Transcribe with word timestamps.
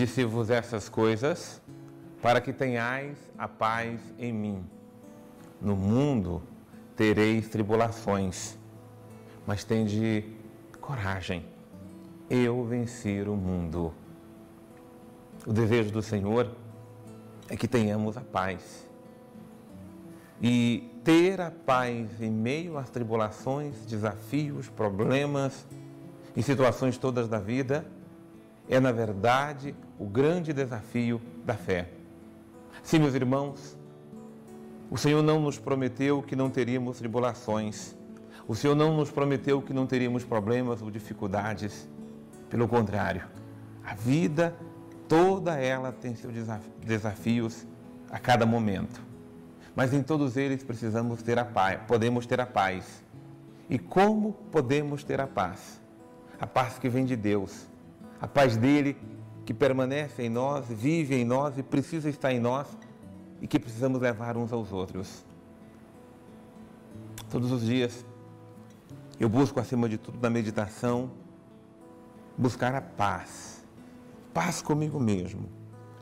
Disse-vos 0.00 0.48
essas 0.48 0.88
coisas 0.88 1.60
para 2.22 2.40
que 2.40 2.54
tenhais 2.54 3.18
a 3.36 3.46
paz 3.46 4.00
em 4.18 4.32
mim. 4.32 4.64
No 5.60 5.76
mundo 5.76 6.42
tereis 6.96 7.50
tribulações, 7.50 8.56
mas 9.46 9.62
tende 9.62 10.24
coragem. 10.80 11.44
Eu 12.30 12.64
vencer 12.64 13.28
o 13.28 13.36
mundo. 13.36 13.92
O 15.46 15.52
desejo 15.52 15.90
do 15.90 16.00
Senhor 16.00 16.50
é 17.50 17.54
que 17.54 17.68
tenhamos 17.68 18.16
a 18.16 18.22
paz. 18.22 18.88
E 20.40 20.90
ter 21.04 21.42
a 21.42 21.50
paz 21.50 22.22
em 22.22 22.30
meio 22.30 22.78
às 22.78 22.88
tribulações, 22.88 23.84
desafios, 23.84 24.66
problemas 24.66 25.66
e 26.34 26.42
situações 26.42 26.96
todas 26.96 27.28
da 27.28 27.38
vida 27.38 27.84
é, 28.70 28.78
na 28.78 28.92
verdade, 28.92 29.74
o 29.98 30.06
grande 30.06 30.52
desafio 30.52 31.20
da 31.44 31.54
fé. 31.54 31.90
Sim, 32.84 33.00
meus 33.00 33.14
irmãos, 33.14 33.76
o 34.88 34.96
Senhor 34.96 35.22
não 35.22 35.40
nos 35.40 35.58
prometeu 35.58 36.22
que 36.22 36.36
não 36.36 36.48
teríamos 36.48 36.98
tribulações. 36.98 37.96
O 38.46 38.54
Senhor 38.54 38.76
não 38.76 38.96
nos 38.96 39.10
prometeu 39.10 39.60
que 39.60 39.74
não 39.74 39.88
teríamos 39.88 40.24
problemas 40.24 40.80
ou 40.82 40.90
dificuldades. 40.90 41.88
Pelo 42.48 42.68
contrário, 42.68 43.24
a 43.84 43.94
vida 43.94 44.54
toda 45.08 45.56
ela 45.56 45.90
tem 45.90 46.14
seus 46.14 46.32
desafios 46.84 47.66
a 48.08 48.20
cada 48.20 48.46
momento. 48.46 49.02
Mas 49.74 49.92
em 49.92 50.02
todos 50.02 50.36
eles 50.36 50.62
precisamos 50.62 51.22
ter 51.22 51.40
a 51.40 51.44
paz, 51.44 51.80
podemos 51.88 52.24
ter 52.24 52.40
a 52.40 52.46
paz. 52.46 53.02
E 53.68 53.80
como 53.80 54.32
podemos 54.52 55.02
ter 55.02 55.20
a 55.20 55.26
paz? 55.26 55.80
A 56.40 56.46
paz 56.46 56.78
que 56.78 56.88
vem 56.88 57.04
de 57.04 57.16
Deus, 57.16 57.68
a 58.20 58.28
paz 58.28 58.56
dele 58.56 58.96
que 59.46 59.54
permanece 59.54 60.22
em 60.22 60.28
nós, 60.28 60.66
vive 60.68 61.14
em 61.14 61.24
nós 61.24 61.56
e 61.56 61.62
precisa 61.62 62.08
estar 62.08 62.32
em 62.32 62.38
nós 62.38 62.68
e 63.40 63.46
que 63.46 63.58
precisamos 63.58 64.00
levar 64.00 64.36
uns 64.36 64.52
aos 64.52 64.72
outros. 64.72 65.24
Todos 67.30 67.50
os 67.50 67.64
dias 67.64 68.04
eu 69.18 69.28
busco, 69.28 69.60
acima 69.60 69.88
de 69.88 69.98
tudo, 69.98 70.18
na 70.20 70.30
meditação, 70.30 71.10
buscar 72.36 72.74
a 72.74 72.80
paz. 72.80 73.64
Paz 74.32 74.62
comigo 74.62 75.00
mesmo. 75.00 75.48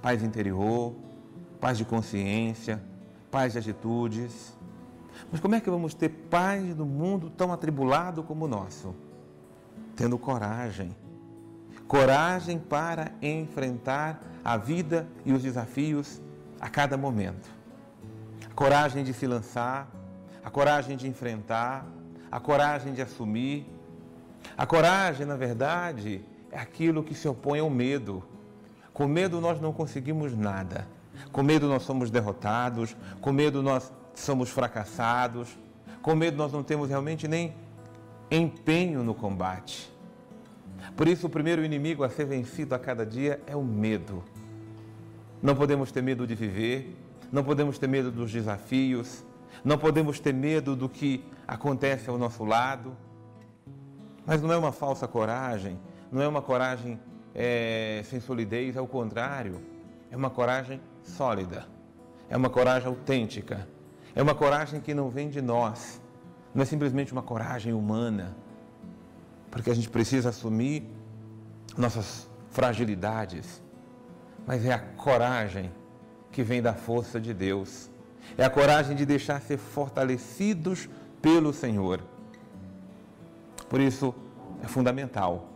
Paz 0.00 0.22
interior, 0.22 0.94
paz 1.60 1.78
de 1.78 1.84
consciência, 1.84 2.82
paz 3.30 3.52
de 3.52 3.58
atitudes. 3.58 4.56
Mas 5.32 5.40
como 5.40 5.54
é 5.54 5.60
que 5.60 5.68
vamos 5.68 5.94
ter 5.94 6.08
paz 6.08 6.76
no 6.76 6.86
mundo 6.86 7.30
tão 7.30 7.52
atribulado 7.52 8.22
como 8.22 8.44
o 8.44 8.48
nosso? 8.48 8.94
Tendo 9.96 10.16
coragem 10.16 10.94
coragem 11.88 12.58
para 12.58 13.12
enfrentar 13.22 14.20
a 14.44 14.58
vida 14.58 15.08
e 15.24 15.32
os 15.32 15.42
desafios 15.42 16.20
a 16.60 16.68
cada 16.68 16.98
momento. 16.98 17.48
A 18.44 18.54
coragem 18.54 19.02
de 19.02 19.14
se 19.14 19.26
lançar, 19.26 19.88
a 20.44 20.50
coragem 20.50 20.98
de 20.98 21.08
enfrentar, 21.08 21.86
a 22.30 22.38
coragem 22.38 22.92
de 22.92 23.00
assumir. 23.00 23.66
A 24.56 24.66
coragem, 24.66 25.26
na 25.26 25.36
verdade, 25.36 26.22
é 26.52 26.58
aquilo 26.58 27.02
que 27.02 27.14
se 27.14 27.26
opõe 27.26 27.58
ao 27.58 27.70
medo. 27.70 28.22
Com 28.92 29.06
medo 29.06 29.40
nós 29.40 29.58
não 29.58 29.72
conseguimos 29.72 30.36
nada. 30.36 30.86
Com 31.32 31.42
medo 31.42 31.68
nós 31.68 31.84
somos 31.84 32.10
derrotados, 32.10 32.94
com 33.20 33.32
medo 33.32 33.62
nós 33.62 33.90
somos 34.14 34.50
fracassados, 34.50 35.58
com 36.02 36.14
medo 36.14 36.36
nós 36.36 36.52
não 36.52 36.62
temos 36.62 36.88
realmente 36.90 37.26
nem 37.26 37.54
empenho 38.30 39.02
no 39.02 39.14
combate. 39.14 39.97
Por 40.96 41.08
isso, 41.08 41.26
o 41.26 41.30
primeiro 41.30 41.64
inimigo 41.64 42.04
a 42.04 42.08
ser 42.08 42.24
vencido 42.24 42.74
a 42.74 42.78
cada 42.78 43.04
dia 43.04 43.40
é 43.46 43.54
o 43.56 43.62
medo. 43.62 44.22
Não 45.42 45.54
podemos 45.54 45.92
ter 45.92 46.02
medo 46.02 46.26
de 46.26 46.34
viver, 46.34 46.96
não 47.30 47.44
podemos 47.44 47.78
ter 47.78 47.86
medo 47.86 48.10
dos 48.10 48.32
desafios, 48.32 49.24
não 49.64 49.78
podemos 49.78 50.18
ter 50.18 50.32
medo 50.32 50.74
do 50.74 50.88
que 50.88 51.24
acontece 51.46 52.10
ao 52.10 52.18
nosso 52.18 52.44
lado. 52.44 52.96
Mas 54.26 54.42
não 54.42 54.52
é 54.52 54.56
uma 54.56 54.72
falsa 54.72 55.06
coragem, 55.06 55.78
não 56.10 56.20
é 56.20 56.28
uma 56.28 56.42
coragem 56.42 56.98
é, 57.34 58.02
sem 58.04 58.20
solidez, 58.20 58.76
é 58.76 58.80
o 58.80 58.86
contrário. 58.86 59.60
É 60.10 60.16
uma 60.16 60.30
coragem 60.30 60.80
sólida, 61.02 61.66
é 62.30 62.36
uma 62.36 62.48
coragem 62.48 62.88
autêntica, 62.88 63.68
é 64.14 64.22
uma 64.22 64.34
coragem 64.34 64.80
que 64.80 64.94
não 64.94 65.10
vem 65.10 65.28
de 65.28 65.42
nós, 65.42 66.00
não 66.54 66.62
é 66.62 66.64
simplesmente 66.64 67.12
uma 67.12 67.22
coragem 67.22 67.74
humana 67.74 68.34
porque 69.50 69.70
a 69.70 69.74
gente 69.74 69.88
precisa 69.88 70.28
assumir 70.28 70.84
nossas 71.76 72.28
fragilidades, 72.50 73.62
mas 74.46 74.64
é 74.64 74.72
a 74.72 74.78
coragem 74.78 75.70
que 76.32 76.42
vem 76.42 76.60
da 76.60 76.74
força 76.74 77.20
de 77.20 77.32
Deus, 77.32 77.90
é 78.36 78.44
a 78.44 78.50
coragem 78.50 78.96
de 78.96 79.06
deixar 79.06 79.40
ser 79.40 79.58
fortalecidos 79.58 80.88
pelo 81.22 81.52
Senhor. 81.52 82.00
Por 83.68 83.80
isso, 83.80 84.14
é 84.62 84.66
fundamental 84.66 85.48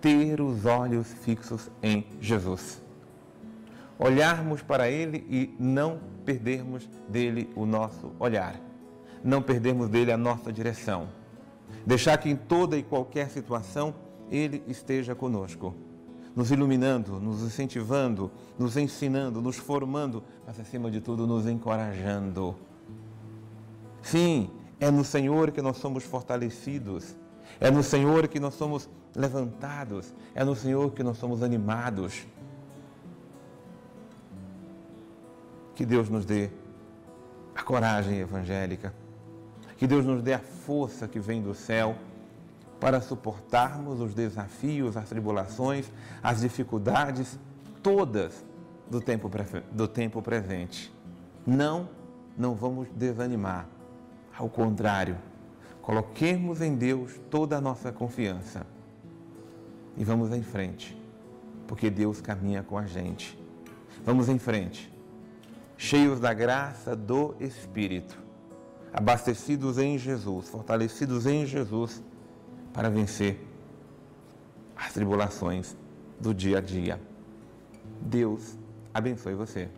ter 0.00 0.40
os 0.40 0.66
olhos 0.66 1.12
fixos 1.12 1.70
em 1.82 2.06
Jesus. 2.20 2.82
Olharmos 3.98 4.62
para 4.62 4.90
Ele 4.90 5.26
e 5.28 5.54
não 5.58 6.00
perdermos 6.24 6.88
dele 7.08 7.50
o 7.56 7.64
nosso 7.64 8.12
olhar, 8.18 8.60
não 9.24 9.40
perdermos 9.40 9.88
dele 9.88 10.12
a 10.12 10.16
nossa 10.16 10.52
direção 10.52 11.08
Deixar 11.86 12.18
que 12.18 12.28
em 12.28 12.34
toda 12.34 12.76
e 12.76 12.82
qualquer 12.82 13.30
situação 13.30 13.94
Ele 14.28 14.60
esteja 14.66 15.14
conosco, 15.14 15.72
nos 16.34 16.50
iluminando, 16.50 17.20
nos 17.20 17.42
incentivando, 17.42 18.28
nos 18.58 18.76
ensinando, 18.76 19.40
nos 19.40 19.56
formando, 19.56 20.24
mas 20.44 20.58
acima 20.58 20.90
de 20.90 21.00
tudo 21.00 21.28
nos 21.28 21.46
encorajando. 21.46 22.56
Sim, 24.02 24.50
é 24.80 24.90
no 24.90 25.04
Senhor 25.04 25.52
que 25.52 25.62
nós 25.62 25.76
somos 25.76 26.02
fortalecidos, 26.02 27.14
é 27.60 27.70
no 27.70 27.84
Senhor 27.84 28.26
que 28.26 28.40
nós 28.40 28.54
somos 28.54 28.90
levantados, 29.14 30.12
é 30.34 30.44
no 30.44 30.56
Senhor 30.56 30.90
que 30.90 31.04
nós 31.04 31.16
somos 31.18 31.40
animados. 31.40 32.26
Que 35.76 35.86
Deus 35.86 36.08
nos 36.08 36.26
dê 36.26 36.50
a 37.54 37.62
coragem 37.62 38.18
evangélica 38.18 38.92
que 39.76 39.86
Deus 39.86 40.04
nos 40.04 40.22
dê 40.22 40.32
a 40.32 40.38
força 40.38 41.06
que 41.06 41.20
vem 41.20 41.42
do 41.42 41.54
céu 41.54 41.96
para 42.80 43.00
suportarmos 43.00 44.00
os 44.00 44.14
desafios, 44.14 44.96
as 44.96 45.08
tribulações, 45.08 45.90
as 46.22 46.40
dificuldades, 46.40 47.38
todas 47.82 48.44
do 48.90 49.00
tempo, 49.00 49.30
do 49.72 49.88
tempo 49.88 50.22
presente. 50.22 50.92
Não, 51.46 51.88
não 52.36 52.54
vamos 52.54 52.88
desanimar. 52.94 53.66
Ao 54.36 54.48
contrário, 54.48 55.16
coloquemos 55.80 56.60
em 56.60 56.74
Deus 56.74 57.18
toda 57.30 57.56
a 57.56 57.60
nossa 57.60 57.92
confiança 57.92 58.66
e 59.96 60.04
vamos 60.04 60.30
em 60.32 60.42
frente, 60.42 60.96
porque 61.66 61.88
Deus 61.88 62.20
caminha 62.20 62.62
com 62.62 62.76
a 62.76 62.86
gente. 62.86 63.38
Vamos 64.04 64.28
em 64.28 64.38
frente, 64.38 64.92
cheios 65.76 66.20
da 66.20 66.34
graça 66.34 66.94
do 66.94 67.34
Espírito 67.40 68.25
abastecidos 68.96 69.76
em 69.76 69.98
Jesus, 69.98 70.48
fortalecidos 70.48 71.26
em 71.26 71.44
Jesus, 71.44 72.02
para 72.72 72.88
vencer 72.88 73.38
as 74.74 74.94
tribulações 74.94 75.76
do 76.18 76.32
dia 76.32 76.58
a 76.58 76.60
dia. 76.62 76.98
Deus 78.00 78.58
abençoe 78.94 79.34
você. 79.34 79.68